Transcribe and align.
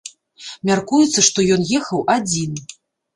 Мяркуецца, 0.69 1.19
што 1.27 1.43
ён 1.57 1.61
ехаў 1.81 1.99
адзін. 2.15 2.57